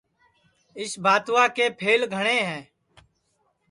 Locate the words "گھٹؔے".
2.15-2.39